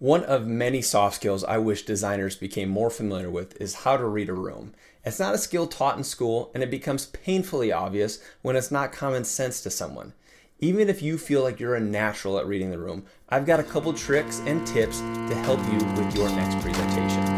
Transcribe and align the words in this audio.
One 0.00 0.24
of 0.24 0.46
many 0.46 0.80
soft 0.80 1.16
skills 1.16 1.44
I 1.44 1.58
wish 1.58 1.84
designers 1.84 2.34
became 2.34 2.70
more 2.70 2.88
familiar 2.88 3.28
with 3.28 3.60
is 3.60 3.84
how 3.84 3.98
to 3.98 4.06
read 4.06 4.30
a 4.30 4.32
room. 4.32 4.72
It's 5.04 5.18
not 5.18 5.34
a 5.34 5.38
skill 5.38 5.66
taught 5.66 5.98
in 5.98 6.04
school, 6.04 6.50
and 6.54 6.62
it 6.62 6.70
becomes 6.70 7.04
painfully 7.04 7.70
obvious 7.70 8.18
when 8.40 8.56
it's 8.56 8.70
not 8.70 8.92
common 8.92 9.24
sense 9.24 9.60
to 9.60 9.68
someone. 9.68 10.14
Even 10.58 10.88
if 10.88 11.02
you 11.02 11.18
feel 11.18 11.42
like 11.42 11.60
you're 11.60 11.74
a 11.74 11.80
natural 11.80 12.38
at 12.38 12.46
reading 12.46 12.70
the 12.70 12.78
room, 12.78 13.04
I've 13.28 13.44
got 13.44 13.60
a 13.60 13.62
couple 13.62 13.92
tricks 13.92 14.40
and 14.46 14.66
tips 14.66 15.00
to 15.00 15.34
help 15.44 15.60
you 15.70 15.86
with 15.94 16.16
your 16.16 16.30
next 16.30 16.58
presentation. 16.60 17.29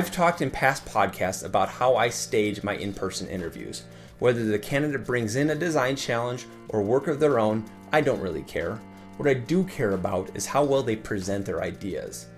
I've 0.00 0.10
talked 0.10 0.40
in 0.40 0.50
past 0.50 0.86
podcasts 0.86 1.44
about 1.44 1.68
how 1.68 1.94
I 1.94 2.08
stage 2.08 2.62
my 2.62 2.74
in 2.74 2.94
person 2.94 3.28
interviews. 3.28 3.82
Whether 4.18 4.46
the 4.46 4.58
candidate 4.58 5.04
brings 5.04 5.36
in 5.36 5.50
a 5.50 5.54
design 5.54 5.94
challenge 5.94 6.46
or 6.70 6.80
work 6.80 7.06
of 7.06 7.20
their 7.20 7.38
own, 7.38 7.66
I 7.92 8.00
don't 8.00 8.22
really 8.22 8.44
care. 8.44 8.80
What 9.18 9.28
I 9.28 9.34
do 9.34 9.62
care 9.64 9.90
about 9.90 10.30
is 10.34 10.46
how 10.46 10.64
well 10.64 10.82
they 10.82 10.96
present 10.96 11.44
their 11.44 11.62
ideas. 11.62 12.28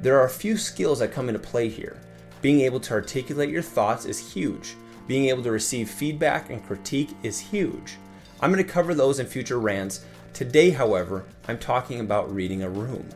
There 0.00 0.16
are 0.16 0.26
a 0.26 0.30
few 0.30 0.56
skills 0.56 1.00
that 1.00 1.10
come 1.10 1.28
into 1.28 1.40
play 1.40 1.68
here. 1.68 1.96
Being 2.40 2.60
able 2.60 2.78
to 2.78 2.94
articulate 2.94 3.50
your 3.50 3.62
thoughts 3.62 4.04
is 4.04 4.32
huge. 4.32 4.76
Being 5.08 5.24
able 5.24 5.42
to 5.42 5.50
receive 5.50 5.90
feedback 5.90 6.50
and 6.50 6.64
critique 6.64 7.16
is 7.24 7.40
huge. 7.40 7.96
I'm 8.40 8.52
going 8.52 8.64
to 8.64 8.72
cover 8.72 8.94
those 8.94 9.18
in 9.18 9.26
future 9.26 9.58
rants. 9.58 10.04
Today, 10.34 10.70
however, 10.70 11.24
I'm 11.48 11.58
talking 11.58 11.98
about 11.98 12.32
reading 12.32 12.62
a 12.62 12.70
room. 12.70 13.08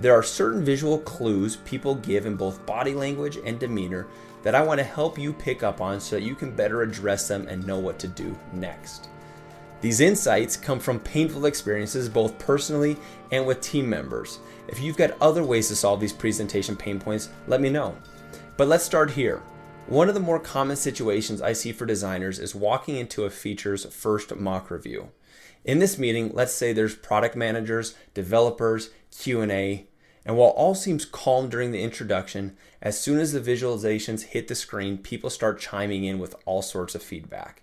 There 0.00 0.14
are 0.14 0.22
certain 0.22 0.64
visual 0.64 0.98
clues 0.98 1.56
people 1.56 1.94
give 1.94 2.24
in 2.24 2.34
both 2.34 2.64
body 2.64 2.94
language 2.94 3.38
and 3.44 3.58
demeanor 3.58 4.06
that 4.42 4.54
I 4.54 4.62
want 4.62 4.78
to 4.78 4.84
help 4.84 5.18
you 5.18 5.32
pick 5.32 5.62
up 5.62 5.82
on 5.82 6.00
so 6.00 6.16
that 6.16 6.24
you 6.24 6.34
can 6.34 6.56
better 6.56 6.80
address 6.80 7.28
them 7.28 7.46
and 7.48 7.66
know 7.66 7.78
what 7.78 7.98
to 7.98 8.08
do 8.08 8.34
next. 8.54 9.10
These 9.82 10.00
insights 10.00 10.56
come 10.56 10.78
from 10.78 11.00
painful 11.00 11.44
experiences 11.44 12.08
both 12.08 12.38
personally 12.38 12.96
and 13.30 13.46
with 13.46 13.60
team 13.60 13.88
members. 13.90 14.38
If 14.68 14.80
you've 14.80 14.96
got 14.96 15.20
other 15.20 15.44
ways 15.44 15.68
to 15.68 15.76
solve 15.76 16.00
these 16.00 16.14
presentation 16.14 16.76
pain 16.76 16.98
points, 16.98 17.28
let 17.46 17.60
me 17.60 17.68
know. 17.68 17.94
But 18.56 18.68
let's 18.68 18.84
start 18.84 19.10
here. 19.10 19.42
One 19.86 20.08
of 20.08 20.14
the 20.14 20.20
more 20.20 20.38
common 20.38 20.76
situations 20.76 21.42
I 21.42 21.52
see 21.52 21.72
for 21.72 21.84
designers 21.84 22.38
is 22.38 22.54
walking 22.54 22.96
into 22.96 23.24
a 23.24 23.30
feature's 23.30 23.84
first 23.84 24.34
mock 24.34 24.70
review. 24.70 25.10
In 25.64 25.78
this 25.78 25.98
meeting, 25.98 26.30
let's 26.32 26.54
say 26.54 26.72
there's 26.72 26.94
product 26.94 27.36
managers, 27.36 27.94
developers, 28.14 28.90
Q&A, 29.10 29.86
and 30.24 30.36
while 30.36 30.50
all 30.50 30.74
seems 30.74 31.04
calm 31.04 31.48
during 31.48 31.72
the 31.72 31.82
introduction, 31.82 32.56
as 32.82 33.00
soon 33.00 33.18
as 33.18 33.32
the 33.32 33.40
visualizations 33.40 34.22
hit 34.22 34.48
the 34.48 34.54
screen, 34.54 34.98
people 34.98 35.30
start 35.30 35.60
chiming 35.60 36.04
in 36.04 36.18
with 36.18 36.34
all 36.44 36.62
sorts 36.62 36.94
of 36.94 37.02
feedback. 37.02 37.62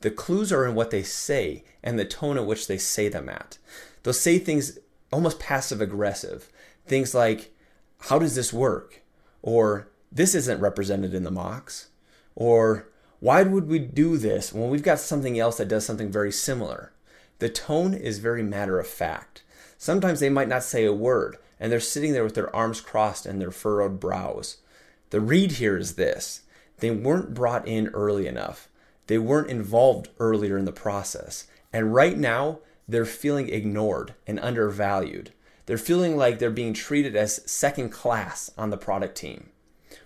The 0.00 0.10
clues 0.10 0.52
are 0.52 0.64
in 0.66 0.74
what 0.74 0.90
they 0.90 1.02
say 1.02 1.64
and 1.82 1.98
the 1.98 2.04
tone 2.04 2.36
at 2.36 2.46
which 2.46 2.66
they 2.68 2.78
say 2.78 3.08
them 3.08 3.28
at. 3.28 3.58
They'll 4.02 4.14
say 4.14 4.38
things 4.38 4.78
almost 5.12 5.40
passive 5.40 5.80
aggressive. 5.80 6.50
Things 6.86 7.14
like, 7.14 7.52
How 8.00 8.18
does 8.18 8.34
this 8.34 8.52
work? 8.52 9.02
Or, 9.42 9.88
This 10.12 10.34
isn't 10.34 10.60
represented 10.60 11.14
in 11.14 11.24
the 11.24 11.30
mocks. 11.30 11.88
Or, 12.34 12.88
Why 13.18 13.42
would 13.42 13.66
we 13.66 13.78
do 13.78 14.16
this 14.16 14.52
when 14.52 14.70
we've 14.70 14.82
got 14.82 15.00
something 15.00 15.38
else 15.38 15.56
that 15.56 15.68
does 15.68 15.84
something 15.84 16.12
very 16.12 16.32
similar? 16.32 16.92
The 17.38 17.48
tone 17.48 17.94
is 17.94 18.18
very 18.18 18.42
matter 18.42 18.78
of 18.78 18.86
fact. 18.86 19.42
Sometimes 19.78 20.20
they 20.20 20.30
might 20.30 20.48
not 20.48 20.62
say 20.62 20.84
a 20.84 20.92
word, 20.92 21.36
and 21.58 21.70
they're 21.70 21.80
sitting 21.80 22.12
there 22.12 22.24
with 22.24 22.34
their 22.34 22.54
arms 22.54 22.80
crossed 22.80 23.26
and 23.26 23.40
their 23.40 23.50
furrowed 23.50 23.98
brows. 24.00 24.58
The 25.10 25.20
read 25.20 25.52
here 25.52 25.76
is 25.76 25.94
this 25.94 26.42
they 26.78 26.90
weren't 26.90 27.34
brought 27.34 27.66
in 27.66 27.88
early 27.88 28.26
enough, 28.26 28.68
they 29.06 29.18
weren't 29.18 29.50
involved 29.50 30.08
earlier 30.18 30.58
in 30.58 30.64
the 30.64 30.72
process. 30.72 31.46
And 31.72 31.94
right 31.94 32.16
now, 32.16 32.60
they're 32.88 33.04
feeling 33.04 33.48
ignored 33.48 34.14
and 34.26 34.38
undervalued. 34.40 35.32
They're 35.66 35.78
feeling 35.78 36.16
like 36.16 36.38
they're 36.38 36.50
being 36.50 36.74
treated 36.74 37.16
as 37.16 37.42
second 37.50 37.90
class 37.90 38.50
on 38.56 38.70
the 38.70 38.76
product 38.76 39.16
team. 39.16 39.50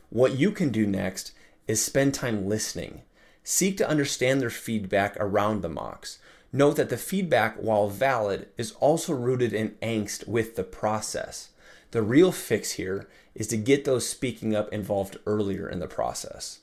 What 0.09 0.39
you 0.39 0.51
can 0.51 0.71
do 0.71 0.87
next 0.87 1.33
is 1.69 1.85
spend 1.85 2.15
time 2.15 2.49
listening. 2.49 3.03
Seek 3.45 3.77
to 3.77 3.89
understand 3.89 4.41
their 4.41 4.51
feedback 4.51 5.17
around 5.21 5.61
the 5.61 5.69
mocks. 5.69 6.19
Note 6.53 6.77
that 6.77 6.89
the 6.89 6.97
feedback, 6.97 7.57
while 7.57 7.89
valid, 7.89 8.49
is 8.59 8.73
also 8.81 9.13
rooted 9.13 9.53
in 9.53 9.77
angst 9.83 10.27
with 10.27 10.57
the 10.57 10.65
process. 10.65 11.51
The 11.93 12.03
real 12.03 12.33
fix 12.33 12.73
here 12.73 13.09
is 13.35 13.47
to 13.49 13.57
get 13.57 13.85
those 13.85 14.09
speaking 14.09 14.55
up 14.55 14.73
involved 14.73 15.19
earlier 15.27 15.69
in 15.69 15.79
the 15.79 15.87
process. 15.87 16.61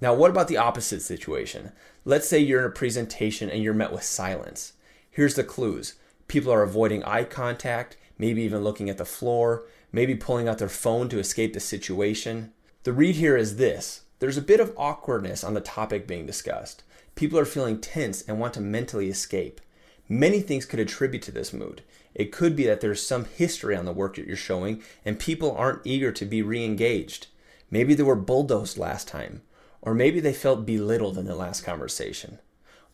Now, 0.00 0.14
what 0.14 0.30
about 0.30 0.48
the 0.48 0.56
opposite 0.56 1.02
situation? 1.02 1.72
Let's 2.04 2.28
say 2.28 2.38
you're 2.38 2.60
in 2.60 2.66
a 2.66 2.70
presentation 2.70 3.50
and 3.50 3.62
you're 3.62 3.74
met 3.74 3.92
with 3.92 4.02
silence. 4.02 4.72
Here's 5.10 5.34
the 5.34 5.44
clues 5.44 5.94
people 6.26 6.52
are 6.52 6.62
avoiding 6.62 7.04
eye 7.04 7.24
contact, 7.24 7.96
maybe 8.18 8.42
even 8.42 8.64
looking 8.64 8.88
at 8.88 8.98
the 8.98 9.04
floor, 9.04 9.66
maybe 9.92 10.14
pulling 10.14 10.48
out 10.48 10.58
their 10.58 10.68
phone 10.68 11.08
to 11.10 11.18
escape 11.18 11.52
the 11.52 11.60
situation. 11.60 12.52
The 12.84 12.92
read 12.92 13.16
here 13.16 13.36
is 13.36 13.56
this 13.56 14.01
there's 14.22 14.36
a 14.36 14.40
bit 14.40 14.60
of 14.60 14.72
awkwardness 14.76 15.42
on 15.42 15.54
the 15.54 15.60
topic 15.60 16.06
being 16.06 16.26
discussed. 16.26 16.84
People 17.16 17.40
are 17.40 17.44
feeling 17.44 17.80
tense 17.80 18.22
and 18.22 18.38
want 18.38 18.54
to 18.54 18.60
mentally 18.60 19.08
escape. 19.08 19.60
Many 20.08 20.38
things 20.38 20.64
could 20.64 20.78
attribute 20.78 21.24
to 21.24 21.32
this 21.32 21.52
mood. 21.52 21.82
It 22.14 22.30
could 22.30 22.54
be 22.54 22.64
that 22.66 22.80
there's 22.80 23.04
some 23.04 23.24
history 23.24 23.74
on 23.74 23.84
the 23.84 23.92
work 23.92 24.14
that 24.14 24.28
you're 24.28 24.36
showing 24.36 24.80
and 25.04 25.18
people 25.18 25.50
aren't 25.50 25.84
eager 25.84 26.12
to 26.12 26.24
be 26.24 26.40
re 26.40 26.64
engaged. 26.64 27.26
Maybe 27.68 27.94
they 27.94 28.04
were 28.04 28.14
bulldozed 28.14 28.78
last 28.78 29.08
time, 29.08 29.42
or 29.80 29.92
maybe 29.92 30.20
they 30.20 30.32
felt 30.32 30.64
belittled 30.64 31.18
in 31.18 31.24
the 31.24 31.34
last 31.34 31.64
conversation. 31.64 32.38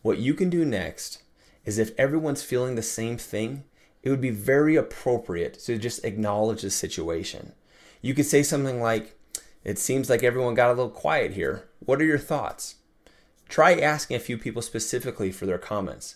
What 0.01 0.17
you 0.17 0.33
can 0.33 0.49
do 0.49 0.65
next 0.65 1.21
is 1.63 1.77
if 1.77 1.91
everyone's 1.95 2.41
feeling 2.41 2.73
the 2.73 2.81
same 2.81 3.19
thing, 3.19 3.65
it 4.01 4.09
would 4.09 4.19
be 4.19 4.31
very 4.31 4.75
appropriate 4.75 5.59
to 5.65 5.77
just 5.77 6.03
acknowledge 6.03 6.63
the 6.63 6.71
situation. 6.71 7.53
You 8.01 8.15
could 8.15 8.25
say 8.25 8.41
something 8.41 8.81
like, 8.81 9.18
It 9.63 9.77
seems 9.77 10.09
like 10.09 10.23
everyone 10.23 10.53
got 10.53 10.69
a 10.69 10.73
little 10.73 10.89
quiet 10.89 11.33
here. 11.33 11.67
What 11.79 12.01
are 12.01 12.05
your 12.05 12.17
thoughts? 12.17 12.75
Try 13.49 13.79
asking 13.79 14.15
a 14.15 14.21
few 14.21 14.37
people 14.37 14.61
specifically 14.61 15.31
for 15.31 15.45
their 15.45 15.57
comments. 15.57 16.15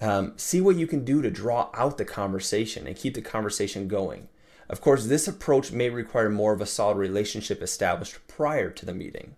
Um, 0.00 0.34
see 0.36 0.60
what 0.60 0.76
you 0.76 0.86
can 0.86 1.04
do 1.04 1.20
to 1.22 1.30
draw 1.30 1.70
out 1.74 1.98
the 1.98 2.04
conversation 2.04 2.86
and 2.86 2.96
keep 2.96 3.14
the 3.14 3.22
conversation 3.22 3.88
going. 3.88 4.28
Of 4.70 4.80
course, 4.80 5.06
this 5.06 5.26
approach 5.26 5.72
may 5.72 5.90
require 5.90 6.30
more 6.30 6.52
of 6.52 6.60
a 6.60 6.66
solid 6.66 6.96
relationship 6.96 7.62
established 7.62 8.18
prior 8.28 8.70
to 8.70 8.86
the 8.86 8.94
meeting. 8.94 9.34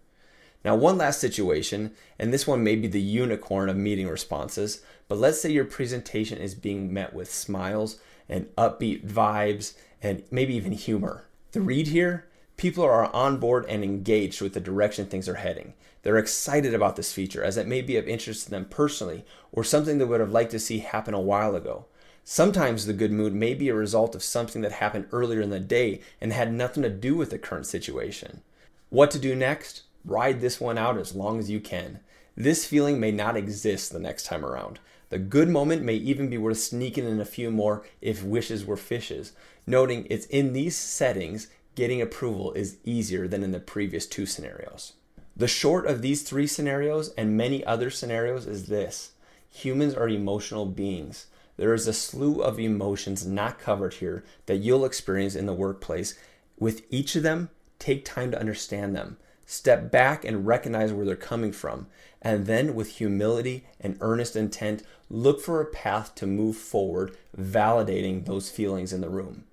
Now, 0.64 0.76
one 0.76 0.98
last 0.98 1.20
situation, 1.20 1.92
and 2.18 2.32
this 2.32 2.46
one 2.46 2.62
may 2.62 2.76
be 2.76 2.88
the 2.88 3.00
unicorn 3.00 3.70
of 3.70 3.76
meeting 3.76 4.08
responses, 4.08 4.82
but 5.08 5.18
let's 5.18 5.40
say 5.40 5.50
your 5.50 5.64
presentation 5.64 6.38
is 6.38 6.54
being 6.54 6.92
met 6.92 7.14
with 7.14 7.32
smiles 7.32 7.98
and 8.28 8.54
upbeat 8.56 9.06
vibes 9.06 9.74
and 10.02 10.22
maybe 10.30 10.54
even 10.54 10.72
humor. 10.72 11.24
The 11.52 11.62
read 11.62 11.88
here 11.88 12.26
people 12.60 12.84
are 12.84 13.06
on 13.14 13.38
board 13.38 13.64
and 13.70 13.82
engaged 13.82 14.42
with 14.42 14.52
the 14.52 14.60
direction 14.60 15.06
things 15.06 15.30
are 15.30 15.36
heading. 15.36 15.72
They're 16.02 16.18
excited 16.18 16.74
about 16.74 16.94
this 16.94 17.10
feature 17.10 17.42
as 17.42 17.56
it 17.56 17.66
may 17.66 17.80
be 17.80 17.96
of 17.96 18.06
interest 18.06 18.44
to 18.44 18.50
them 18.50 18.66
personally 18.66 19.24
or 19.50 19.64
something 19.64 19.96
they 19.96 20.04
would 20.04 20.20
have 20.20 20.30
liked 20.30 20.50
to 20.50 20.58
see 20.58 20.80
happen 20.80 21.14
a 21.14 21.20
while 21.20 21.56
ago. 21.56 21.86
Sometimes 22.22 22.84
the 22.84 22.92
good 22.92 23.12
mood 23.12 23.32
may 23.32 23.54
be 23.54 23.70
a 23.70 23.74
result 23.74 24.14
of 24.14 24.22
something 24.22 24.60
that 24.60 24.72
happened 24.72 25.06
earlier 25.10 25.40
in 25.40 25.48
the 25.48 25.58
day 25.58 26.02
and 26.20 26.34
had 26.34 26.52
nothing 26.52 26.82
to 26.82 26.90
do 26.90 27.14
with 27.14 27.30
the 27.30 27.38
current 27.38 27.64
situation. 27.64 28.42
What 28.90 29.10
to 29.12 29.18
do 29.18 29.34
next? 29.34 29.84
Ride 30.04 30.42
this 30.42 30.60
one 30.60 30.76
out 30.76 30.98
as 30.98 31.14
long 31.14 31.38
as 31.38 31.48
you 31.48 31.60
can. 31.60 32.00
This 32.36 32.66
feeling 32.66 33.00
may 33.00 33.10
not 33.10 33.38
exist 33.38 33.90
the 33.90 33.98
next 33.98 34.24
time 34.24 34.44
around. 34.44 34.80
The 35.08 35.18
good 35.18 35.48
moment 35.48 35.82
may 35.82 35.94
even 35.94 36.28
be 36.28 36.36
worth 36.36 36.58
sneaking 36.58 37.08
in 37.08 37.22
a 37.22 37.24
few 37.24 37.50
more 37.50 37.86
if 38.02 38.22
wishes 38.22 38.66
were 38.66 38.76
fishes, 38.76 39.32
noting 39.66 40.06
it's 40.10 40.26
in 40.26 40.52
these 40.52 40.76
settings 40.76 41.48
getting 41.74 42.00
approval 42.00 42.52
is 42.52 42.78
easier 42.84 43.28
than 43.28 43.42
in 43.42 43.52
the 43.52 43.60
previous 43.60 44.06
two 44.06 44.26
scenarios. 44.26 44.94
The 45.36 45.48
short 45.48 45.86
of 45.86 46.02
these 46.02 46.22
three 46.22 46.46
scenarios 46.46 47.10
and 47.16 47.36
many 47.36 47.64
other 47.64 47.90
scenarios 47.90 48.46
is 48.46 48.66
this 48.66 49.12
humans 49.48 49.94
are 49.94 50.08
emotional 50.08 50.66
beings. 50.66 51.26
There 51.56 51.74
is 51.74 51.86
a 51.86 51.92
slew 51.92 52.42
of 52.42 52.58
emotions 52.58 53.26
not 53.26 53.58
covered 53.58 53.94
here 53.94 54.24
that 54.46 54.56
you'll 54.56 54.84
experience 54.84 55.34
in 55.34 55.46
the 55.46 55.52
workplace. 55.52 56.18
With 56.58 56.82
each 56.90 57.16
of 57.16 57.22
them, 57.22 57.50
take 57.78 58.04
time 58.04 58.30
to 58.30 58.40
understand 58.40 58.94
them. 58.94 59.18
Step 59.44 59.90
back 59.90 60.24
and 60.24 60.46
recognize 60.46 60.92
where 60.92 61.04
they're 61.04 61.16
coming 61.16 61.52
from. 61.52 61.88
And 62.22 62.46
then, 62.46 62.74
with 62.74 62.96
humility 62.96 63.64
and 63.80 63.98
earnest 64.00 64.36
intent, 64.36 64.82
look 65.08 65.40
for 65.40 65.60
a 65.60 65.66
path 65.66 66.14
to 66.16 66.26
move 66.26 66.56
forward, 66.56 67.16
validating 67.36 68.24
those 68.24 68.50
feelings 68.50 68.92
in 68.92 69.00
the 69.00 69.08
room. 69.08 69.44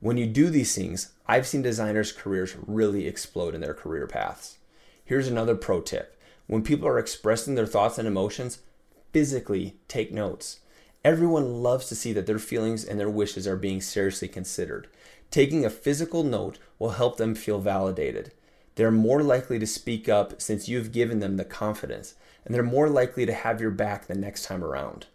When 0.00 0.16
you 0.16 0.26
do 0.26 0.50
these 0.50 0.74
things, 0.74 1.12
I've 1.30 1.46
seen 1.46 1.62
designers' 1.62 2.10
careers 2.10 2.56
really 2.66 3.06
explode 3.06 3.54
in 3.54 3.60
their 3.60 3.72
career 3.72 4.08
paths. 4.08 4.58
Here's 5.04 5.28
another 5.28 5.54
pro 5.54 5.80
tip 5.80 6.20
when 6.48 6.64
people 6.64 6.88
are 6.88 6.98
expressing 6.98 7.54
their 7.54 7.68
thoughts 7.68 7.98
and 7.98 8.08
emotions, 8.08 8.58
physically 9.12 9.76
take 9.86 10.10
notes. 10.10 10.58
Everyone 11.04 11.62
loves 11.62 11.86
to 11.86 11.94
see 11.94 12.12
that 12.14 12.26
their 12.26 12.40
feelings 12.40 12.84
and 12.84 12.98
their 12.98 13.08
wishes 13.08 13.46
are 13.46 13.54
being 13.54 13.80
seriously 13.80 14.26
considered. 14.26 14.88
Taking 15.30 15.64
a 15.64 15.70
physical 15.70 16.24
note 16.24 16.58
will 16.80 16.90
help 16.98 17.16
them 17.16 17.36
feel 17.36 17.60
validated. 17.60 18.32
They're 18.74 18.90
more 18.90 19.22
likely 19.22 19.60
to 19.60 19.68
speak 19.68 20.08
up 20.08 20.42
since 20.42 20.68
you've 20.68 20.90
given 20.90 21.20
them 21.20 21.36
the 21.36 21.44
confidence, 21.44 22.16
and 22.44 22.52
they're 22.52 22.64
more 22.64 22.88
likely 22.88 23.24
to 23.24 23.32
have 23.32 23.60
your 23.60 23.70
back 23.70 24.08
the 24.08 24.16
next 24.16 24.46
time 24.46 24.64
around. 24.64 25.06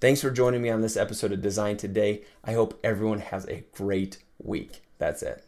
Thanks 0.00 0.22
for 0.22 0.30
joining 0.30 0.62
me 0.62 0.70
on 0.70 0.80
this 0.80 0.96
episode 0.96 1.30
of 1.30 1.42
Design 1.42 1.76
Today. 1.76 2.22
I 2.42 2.54
hope 2.54 2.80
everyone 2.82 3.20
has 3.20 3.46
a 3.48 3.64
great 3.74 4.16
week. 4.42 4.80
That's 5.02 5.24
it. 5.24 5.44